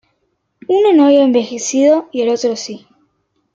Uno 0.67 0.93
no 0.93 1.05
había 1.05 1.23
envejecido 1.23 2.09
y 2.11 2.21
el 2.21 2.29
otro 2.29 2.55
si. 2.55 2.87